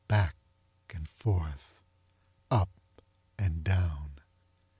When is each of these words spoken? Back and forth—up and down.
Back 0.07 0.33
and 0.95 1.07
forth—up 1.07 2.69
and 3.37 3.63
down. 3.63 4.13